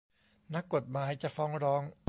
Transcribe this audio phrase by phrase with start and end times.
[0.53, 1.81] นักกฎหมายจะฟ้องร้อง